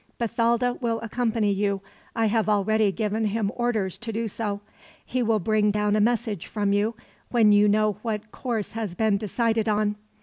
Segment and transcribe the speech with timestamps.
[0.17, 1.79] "Bathalda will accompany you.
[2.15, 4.61] I have already given him orders to do so.
[5.05, 6.95] He will bring down a message from you,
[7.29, 9.97] when you know what course has been decided on."